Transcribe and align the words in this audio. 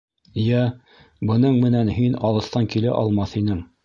—Йә, 0.43 0.61
бының 1.31 1.59
менән 1.65 1.91
һин 1.97 2.15
алыҫтан 2.31 2.71
килә 2.77 2.97
алмаҫ 3.03 3.37
инең... 3.43 3.61